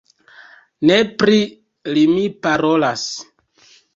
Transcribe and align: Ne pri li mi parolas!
Ne 0.89 0.95
pri 1.19 1.35
li 1.97 2.05
mi 2.15 2.25
parolas! 2.47 3.07